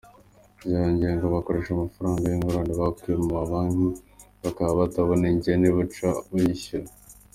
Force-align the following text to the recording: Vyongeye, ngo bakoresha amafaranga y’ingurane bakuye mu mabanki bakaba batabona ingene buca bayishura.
Vyongeye, 0.65 1.13
ngo 1.15 1.27
bakoresha 1.35 1.69
amafaranga 1.73 2.23
y’ingurane 2.25 2.73
bakuye 2.81 3.15
mu 3.21 3.27
mabanki 3.37 3.89
bakaba 4.43 4.71
batabona 4.81 5.25
ingene 5.33 5.67
buca 5.75 6.09
bayishura. 6.31 6.89